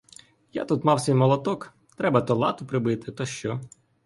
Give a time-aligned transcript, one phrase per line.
[0.53, 3.61] Я тут мав свій молоток— треба то лату прибити, то що.